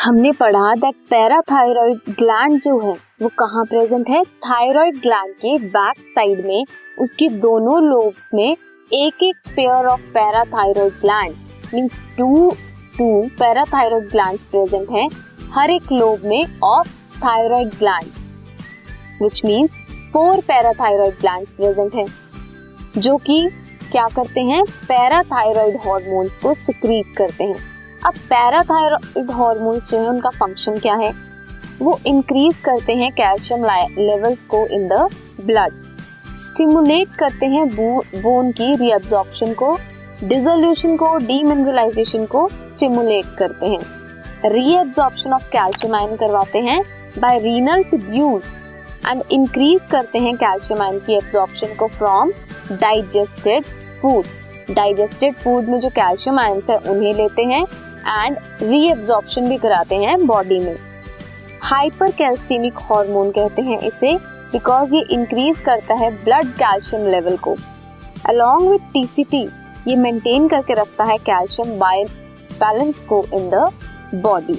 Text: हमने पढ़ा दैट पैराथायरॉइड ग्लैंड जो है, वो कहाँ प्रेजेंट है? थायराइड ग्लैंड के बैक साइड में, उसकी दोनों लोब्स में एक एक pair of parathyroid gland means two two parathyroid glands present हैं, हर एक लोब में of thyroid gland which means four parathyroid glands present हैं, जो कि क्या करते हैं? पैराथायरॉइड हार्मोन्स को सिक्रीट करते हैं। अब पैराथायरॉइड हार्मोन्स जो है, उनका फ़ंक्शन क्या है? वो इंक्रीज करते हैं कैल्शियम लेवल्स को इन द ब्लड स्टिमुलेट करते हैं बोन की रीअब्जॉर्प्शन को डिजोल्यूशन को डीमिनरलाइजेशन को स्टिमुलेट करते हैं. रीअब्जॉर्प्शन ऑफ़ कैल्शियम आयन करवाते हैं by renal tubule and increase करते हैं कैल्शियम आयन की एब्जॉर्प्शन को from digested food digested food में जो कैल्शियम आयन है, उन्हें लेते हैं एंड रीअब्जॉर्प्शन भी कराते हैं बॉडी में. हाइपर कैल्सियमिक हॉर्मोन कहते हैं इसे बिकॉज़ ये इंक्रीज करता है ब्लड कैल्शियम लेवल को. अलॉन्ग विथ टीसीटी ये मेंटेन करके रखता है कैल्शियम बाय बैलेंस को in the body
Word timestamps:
हमने 0.00 0.30
पढ़ा 0.32 0.74
दैट 0.74 0.94
पैराथायरॉइड 1.10 1.98
ग्लैंड 2.10 2.60
जो 2.62 2.78
है, 2.78 2.92
वो 3.22 3.28
कहाँ 3.38 3.64
प्रेजेंट 3.64 4.08
है? 4.08 4.22
थायराइड 4.24 4.96
ग्लैंड 4.96 5.34
के 5.34 5.58
बैक 5.66 5.98
साइड 6.14 6.44
में, 6.46 6.64
उसकी 6.98 7.28
दोनों 7.28 7.82
लोब्स 7.82 8.30
में 8.34 8.56
एक 8.92 9.22
एक 9.22 9.36
pair 9.56 9.86
of 9.86 10.00
parathyroid 10.14 10.92
gland 11.00 11.34
means 11.74 12.00
two 12.18 12.50
two 12.98 13.10
parathyroid 13.38 14.08
glands 14.10 14.44
present 14.44 14.90
हैं, 14.90 15.08
हर 15.52 15.70
एक 15.70 15.92
लोब 15.92 16.24
में 16.24 16.60
of 16.64 16.88
thyroid 17.16 17.74
gland 17.78 19.22
which 19.22 19.40
means 19.44 19.70
four 20.12 20.40
parathyroid 20.48 21.18
glands 21.20 21.50
present 21.50 21.94
हैं, 21.94 22.06
जो 22.98 23.16
कि 23.16 23.48
क्या 23.92 24.08
करते 24.08 24.40
हैं? 24.42 24.64
पैराथायरॉइड 24.88 25.76
हार्मोन्स 25.76 26.36
को 26.36 26.54
सिक्रीट 26.56 27.16
करते 27.16 27.44
हैं। 27.44 27.69
अब 28.06 28.14
पैराथायरॉइड 28.28 29.30
हार्मोन्स 29.30 29.90
जो 29.90 29.98
है, 29.98 30.08
उनका 30.08 30.30
फ़ंक्शन 30.30 30.76
क्या 30.76 30.94
है? 30.94 31.12
वो 31.78 31.98
इंक्रीज 32.06 32.56
करते 32.64 32.94
हैं 32.94 33.10
कैल्शियम 33.12 33.64
लेवल्स 33.98 34.44
को 34.44 34.66
इन 34.66 34.86
द 34.88 35.08
ब्लड 35.40 35.72
स्टिमुलेट 36.36 37.14
करते 37.14 37.46
हैं 37.46 37.66
बोन 38.22 38.50
की 38.52 38.74
रीअब्जॉर्प्शन 38.76 39.52
को 39.54 39.76
डिजोल्यूशन 40.24 40.96
को 40.96 41.16
डीमिनरलाइजेशन 41.16 42.24
को 42.26 42.46
स्टिमुलेट 42.48 43.34
करते 43.38 43.66
हैं. 43.66 43.80
रीअब्जॉर्प्शन 44.44 45.32
ऑफ़ 45.32 45.48
कैल्शियम 45.48 45.94
आयन 45.94 46.16
करवाते 46.16 46.58
हैं 46.58 46.82
by 47.18 47.38
renal 47.38 47.82
tubule 47.82 48.42
and 49.06 49.22
increase 49.30 49.80
करते 49.90 50.18
हैं 50.18 50.36
कैल्शियम 50.36 50.82
आयन 50.82 50.98
की 50.98 51.16
एब्जॉर्प्शन 51.16 51.74
को 51.74 51.88
from 51.88 52.32
digested 52.72 53.64
food 54.02 54.74
digested 54.74 55.34
food 55.34 55.64
में 55.64 55.78
जो 55.80 55.88
कैल्शियम 55.90 56.38
आयन 56.38 56.62
है, 56.70 56.76
उन्हें 56.78 57.14
लेते 57.14 57.44
हैं 57.44 57.64
एंड 58.06 58.36
रीअब्जॉर्प्शन 58.62 59.48
भी 59.48 59.56
कराते 59.58 59.96
हैं 59.96 60.26
बॉडी 60.26 60.58
में. 60.58 60.76
हाइपर 61.62 62.10
कैल्सियमिक 62.10 62.78
हॉर्मोन 62.90 63.30
कहते 63.30 63.62
हैं 63.62 63.78
इसे 63.78 64.16
बिकॉज़ 64.52 64.94
ये 64.94 65.00
इंक्रीज 65.10 65.58
करता 65.58 65.94
है 65.94 66.10
ब्लड 66.24 66.52
कैल्शियम 66.54 67.06
लेवल 67.06 67.36
को. 67.36 67.56
अलॉन्ग 68.26 68.70
विथ 68.70 68.92
टीसीटी 68.92 69.48
ये 69.88 69.96
मेंटेन 69.96 70.48
करके 70.48 70.74
रखता 70.74 71.04
है 71.04 71.18
कैल्शियम 71.18 71.78
बाय 71.78 72.04
बैलेंस 72.54 73.04
को 73.04 73.24
in 73.34 73.50
the 73.50 73.68
body 74.14 74.58